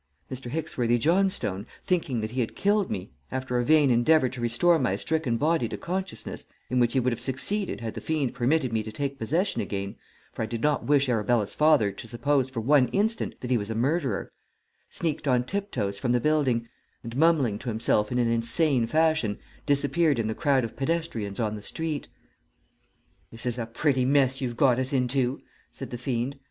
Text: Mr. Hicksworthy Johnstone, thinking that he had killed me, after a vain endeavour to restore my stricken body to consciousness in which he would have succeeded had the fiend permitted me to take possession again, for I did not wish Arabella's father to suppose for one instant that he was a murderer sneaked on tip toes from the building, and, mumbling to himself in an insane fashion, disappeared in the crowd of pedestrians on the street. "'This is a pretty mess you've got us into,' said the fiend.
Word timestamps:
Mr. 0.31 0.49
Hicksworthy 0.49 0.97
Johnstone, 0.97 1.67
thinking 1.83 2.21
that 2.21 2.31
he 2.31 2.39
had 2.39 2.55
killed 2.55 2.89
me, 2.89 3.11
after 3.31 3.59
a 3.59 3.63
vain 3.63 3.91
endeavour 3.91 4.29
to 4.29 4.41
restore 4.41 4.79
my 4.79 4.95
stricken 4.95 5.37
body 5.37 5.69
to 5.69 5.77
consciousness 5.77 6.47
in 6.71 6.79
which 6.79 6.93
he 6.93 6.99
would 6.99 7.13
have 7.13 7.21
succeeded 7.21 7.81
had 7.81 7.93
the 7.93 8.01
fiend 8.01 8.33
permitted 8.33 8.73
me 8.73 8.81
to 8.81 8.91
take 8.91 9.19
possession 9.19 9.61
again, 9.61 9.95
for 10.33 10.41
I 10.41 10.47
did 10.47 10.61
not 10.63 10.87
wish 10.87 11.07
Arabella's 11.07 11.53
father 11.53 11.91
to 11.91 12.07
suppose 12.07 12.49
for 12.49 12.61
one 12.61 12.87
instant 12.87 13.39
that 13.41 13.51
he 13.51 13.59
was 13.59 13.69
a 13.69 13.75
murderer 13.75 14.31
sneaked 14.89 15.27
on 15.27 15.43
tip 15.43 15.69
toes 15.69 15.99
from 15.99 16.13
the 16.13 16.19
building, 16.19 16.67
and, 17.03 17.15
mumbling 17.15 17.59
to 17.59 17.69
himself 17.69 18.11
in 18.11 18.17
an 18.17 18.27
insane 18.27 18.87
fashion, 18.87 19.37
disappeared 19.67 20.17
in 20.17 20.25
the 20.25 20.33
crowd 20.33 20.63
of 20.63 20.75
pedestrians 20.75 21.39
on 21.39 21.53
the 21.55 21.61
street. 21.61 22.07
"'This 23.31 23.45
is 23.45 23.59
a 23.59 23.67
pretty 23.67 24.03
mess 24.05 24.41
you've 24.41 24.57
got 24.57 24.79
us 24.79 24.93
into,' 24.93 25.43
said 25.71 25.91
the 25.91 25.97
fiend. 25.99 26.37